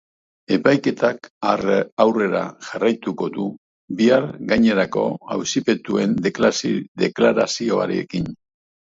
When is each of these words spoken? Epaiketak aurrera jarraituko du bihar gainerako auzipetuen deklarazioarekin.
Epaiketak 0.55 1.29
aurrera 1.49 2.41
jarraituko 2.71 3.29
du 3.37 3.47
bihar 4.01 4.27
gainerako 4.55 5.07
auzipetuen 5.39 6.21
deklarazioarekin. 6.31 8.37